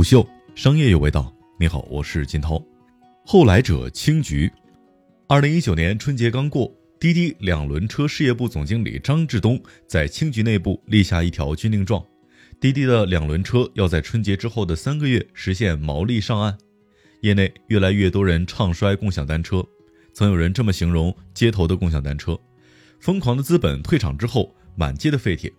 [0.00, 1.30] 虎嗅，商业有味道。
[1.58, 2.58] 你好，我是金涛。
[3.26, 4.50] 后来者青桔。
[5.28, 12.02] 二零一九年春节刚过，滴滴两轮车事业部总经理张志东在青桔内部立下一条军令状：
[12.58, 16.56] 滴滴的两轮车要在春节之后的三个月实现毛利上岸。
[17.20, 19.62] 业内越来越多人唱衰共享单车，
[20.14, 22.40] 曾有人这么形容街头的共享单车：
[23.00, 25.52] 疯狂的资本退场之后，满街的废铁。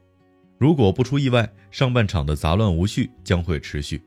[0.57, 4.01] 如果不出意外，上半场的杂乱无序将会持续。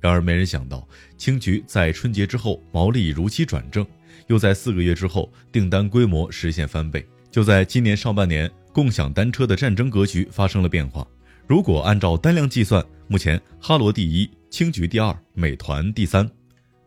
[0.00, 0.86] 然而，没人想到，
[1.16, 3.86] 青桔在春节之后毛利如期转正，
[4.28, 7.04] 又在四个月之后订单规模实现翻倍。
[7.30, 11.06] 就在今年上半年，共享单车的战争格局发生了变化。
[11.46, 16.28] 如果按照单量计算，目前哈罗第一，青桔第二，美团第三。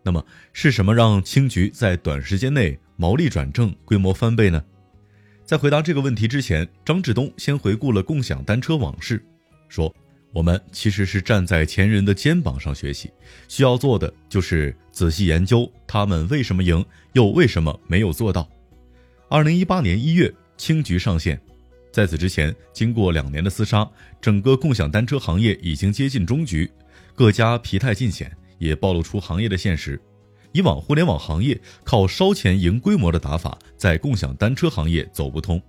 [0.03, 4.63] 那么，是什么让青桔在短时间内毛利转正、规模翻倍呢？
[5.45, 9.23] 在回答这个问题之前，张志东先回顾了共享单车往事，
[9.67, 9.93] 说
[10.33, 13.11] ：“我们其实是站在前人的肩膀上学习，
[13.47, 18.49] 需要做的就是仔细研究他们为什么赢，又为什么没有做到。”
[19.29, 21.39] 二零一八年一月，青桔上线，
[21.91, 23.89] 在此之前，经过两年的厮杀，
[24.21, 26.71] 整个共享单车行业已经接近终局，
[27.15, 29.99] 各家疲态尽显，也暴露出行业的现实。
[30.53, 35.61] 以往互联网行业靠烧钱赢规模的打法，在共享单车行业走不通。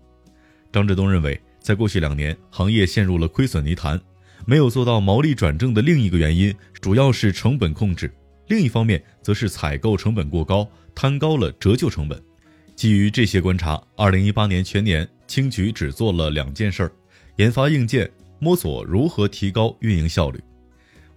[0.72, 4.00] 张志东认为，在过去两年，行业陷入了亏损泥潭，
[4.44, 8.08] 没有做到毛利转正的另一个原因，主要是成本控制；
[8.48, 12.20] 另一方面，则是采购成本过高，摊高了折旧成本。
[12.74, 16.92] 基于这些观察，二零一八年全年，青桔只做了两件事儿：
[17.36, 20.40] 研发硬件，摸索如何提高运营效率。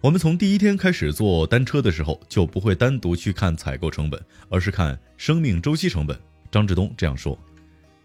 [0.01, 6.15] 我们从第一天开始做单车的时候，就不会单独去看采购成本，而是看生命周期成本。
[6.51, 7.37] 张志东这样说。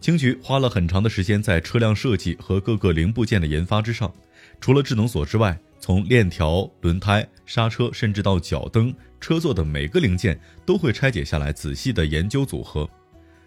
[0.00, 4.10] 青桔花了很长的时间在车辆设计和各个零部件的研发之上，
[4.58, 12.88] 除了智能锁之外，从链条、轮胎、刹车，甚至到脚蹬、车座的每个零件，都会拆解下来仔细的研究组合。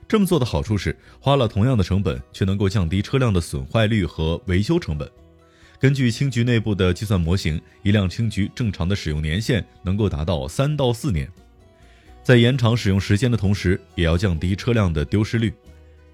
[0.07, 5.09] 这么做的好处是，花了同样的成本，却能够降低车辆的损坏率和维修成本。
[5.79, 11.27] 根据青桔内部的计算模型，一辆青桔正常的使用年限能够达到三到四年。
[12.21, 15.51] 在延长使用时间的同时，也要降低车辆的丢失率。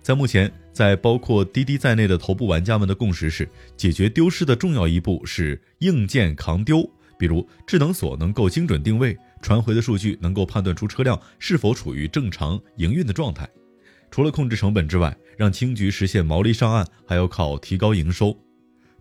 [0.10, 3.48] 在目前，在包括滴滴在内的头部玩家们的共识是，
[3.78, 6.82] 解决丢失的重要一步是硬件扛丢。
[7.16, 13.48] 比如，智能锁能够精准定位，传回的数据能够判断出车辆是否处于正常营运的状态。
[14.10, 18.36] 除了控制成本之外，让青桔实现毛利上岸，还要靠提高营收。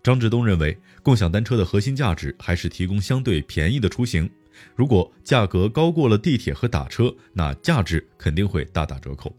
[0.03, 4.29] 张志东认为，共享单车的核心价值还是提供相对便宜的出行。
[4.75, 9.35] 如果价格高过了地铁和打车，那价值肯定会大打折扣。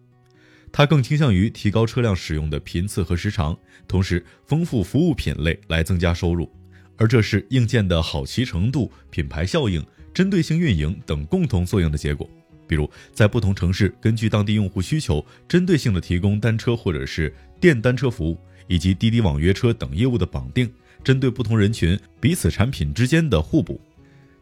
[0.72, 3.56] 它更倾向于提高车辆使用的频次和时长，
[3.88, 6.50] 同时丰富服务品类来增加收入。
[6.97, 12.28] 而这是硬件的好骑程度、品牌效应、针对性运营等共同作用的结果。
[12.66, 18.38] 比如，在不同城市，根据当地用户需求，针对性的提供单车或者是电单车服务。
[18.69, 23.81] 以及滴滴网约车等业务的绑定，针对不同人群彼此产品之间的互补，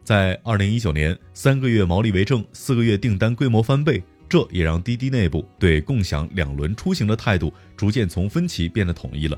[0.03, 9.37] 在二零一九年三个月毛利为正，四个月订单规模翻倍，这也让滴滴内部对共享两轮出行的态度逐渐从分歧变得统一了。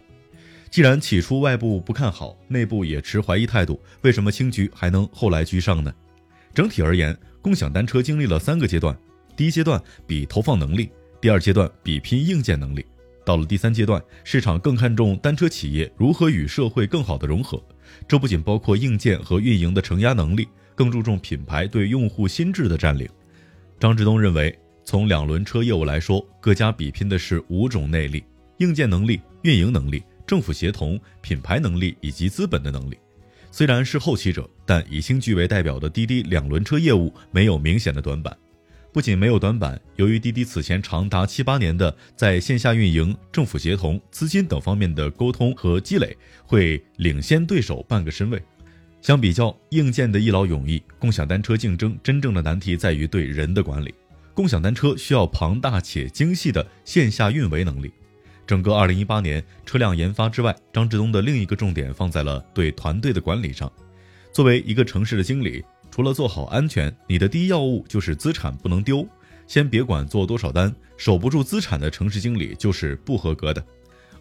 [0.70, 5.94] 既然起初外部不看好，内部也持怀疑态度，为什么青桔还能后来居上呢？
[6.54, 8.98] 整体而言，共享单车经历了三个阶段：
[9.36, 10.90] 第一阶段比投放能力，
[11.22, 12.86] 第二阶段比拼硬件能力。
[13.24, 17.62] 到了第三阶段，市场更看重单车企业如何与社会更好的融合，
[18.08, 23.08] 这不仅包括硬件和运营的承压能力，更注重品牌对用户心智的占领。
[23.80, 28.24] 张志东认为，从两轮车业务来说，各家比拼的是五种内力：
[28.58, 32.98] 硬件能力、运营能力、政府协同、品牌能力以及资本的能力。
[33.52, 38.36] 虽然是后起者，但以星聚为代表的滴滴两轮车业务没有明显的短板。
[38.94, 46.16] 不仅没有短板，由于滴滴此前长达七八年的在线下运营、政府协同、资金等方面的沟通和积累，
[46.46, 48.42] 会领先对手半个身位。
[49.02, 53.94] 相比较硬件的一劳永逸，共享单车竞争真正的难题在于对人的管理。
[54.34, 57.92] 共享单车需要庞大且精细的线下运维能力。
[58.48, 63.72] 整个2018年，车辆研发之外，张志东的另一个重点放在了对团队的管理上。
[64.32, 65.64] 作为一个城市的经理。
[65.94, 69.06] 除了做好安全，你的第一要务就是资产不能丢。
[69.46, 73.62] 先别管做多少单，守不住资产的城市经理就是不合格的。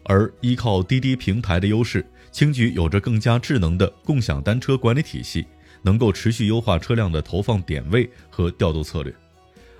[0.03, 5.47] 而依靠滴滴平台的优势，青桔有着更加智能的共享单车管理体系，
[5.83, 9.15] 能够持续优化车辆的投放点位和调度策略。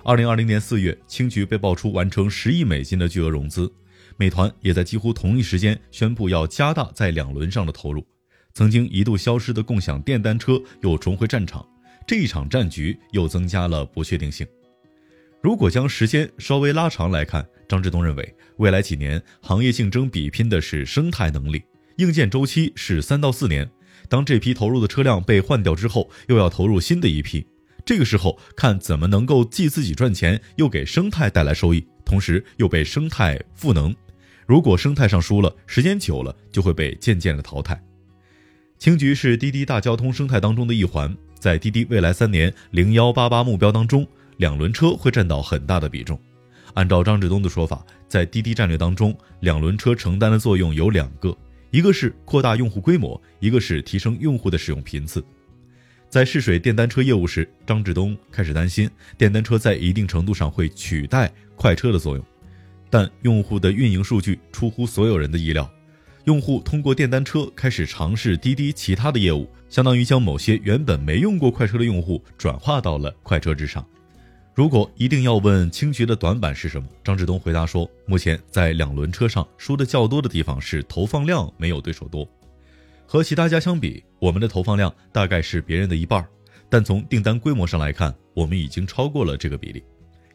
[0.03, 3.71] 二零二零年四月，青桔被爆出完成十亿美金的巨额融资，
[4.17, 8.03] 美团也在几乎同一时间宣布要加大在两轮上的投入。
[8.53, 11.63] 曾经一度消失的共享电单车又重回战场。
[12.07, 14.45] 这一场战局又增加了不确定性。
[15.39, 21.61] 如果将时间稍微拉长来看，张志东认为，未来几年行业竞争比拼的是生态能力，
[21.97, 23.69] 硬件周期是三到四年。
[24.09, 27.45] 当这批投入的车辆被换掉之后，又要投入新的一批，
[27.85, 33.93] 这个时候看怎么能够既自己赚钱，又给生态带来收益，同时又被生态赋能。
[34.45, 37.81] 如果生态上输了，时间久了就会被渐渐的淘汰。
[38.77, 44.07] 青桔是滴滴大交通生态当中的一环，在滴滴未来三年零幺八八目标当中。
[44.37, 46.19] 两轮车会占到很大的比重。
[46.73, 51.37] 按照张志东的说法，在滴滴战略当中，两轮车承担的作用有两个，
[51.69, 55.23] 一个是扩大用户规模，一个是提升用户的使用频次。
[56.11, 62.25] 在试水电单车业务时，张志东开始担心电单车在一定程度上会取代快车的作用，
[62.89, 65.71] 但用户的运营数据出乎所有人的意料，
[66.25, 73.81] 用户通过电单车开始尝试滴滴其他的业务，相当于将某些原本没用过快车的用户转化到了快车之上。
[74.53, 82.27] 如果一定要问青桔的短板是什么，张志东回答说，目前在两轮车上输的较多的地方是投放量没有对手多。
[83.11, 86.25] 和其他家相比，我们的投放量大概是别人的一半，
[86.69, 89.83] 但从订单规模上来看，我们已经超过了这个比例。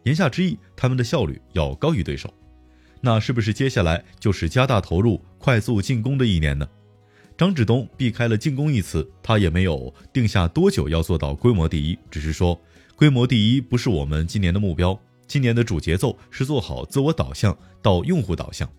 [0.03, 2.31] 言下之意，他们的效率要高于对手。
[3.01, 6.69] 那是不是接下来就是加大投入、快速进攻的一年呢？
[7.39, 12.61] 张志东避开了“进攻”一词，他也没有定下多久要做到规模第一，只是说。
[12.95, 18.71] 规模第一不是我们今年的目标，今年的主节奏是做好自我导向到用户导向。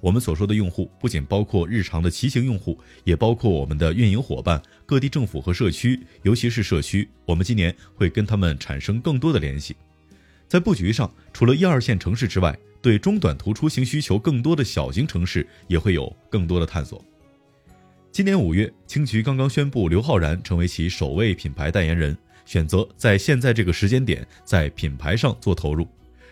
[0.00, 7.08] 我们所说的用户，不仅包括日常的骑行用户，也包括我们的运营伙伴、各地政府和社区，尤其是社区。
[7.24, 9.76] 我们今年会跟他们产生更多的联系。
[10.48, 17.04] 在布局上，除了一二线城市之外，对中短途出行需求更多的小型城市也会有更多的探索。
[18.12, 22.16] 今年五月，青桔刚刚宣布刘昊然成为其首位品牌代言人。
[22.44, 25.84] 选择在现在这个时间点在品牌上做投入，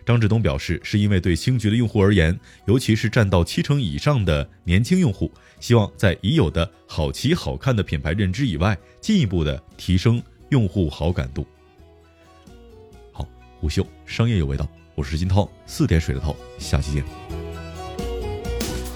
[0.06, 11.46] 张志东表示，是因为对星爵的用户而言，尤其是占到七成以上的年轻用户，希望在已有的好骑好看的品牌认知以外，进一步的提升用户好感度。
[13.12, 13.26] 好，
[13.58, 17.04] 虎嗅商业有味道，我是金涛，四点水的涛，下期见。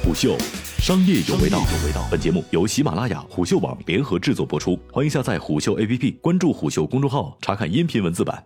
[0.03, 0.37] 虎嗅。
[0.81, 1.61] 商业有味道，
[2.09, 8.43] 本节目由喜马拉雅、虎嗅网联合制作播出，欢迎下载虎嗅 APP，关注虎嗅公众号，查看音频文字版。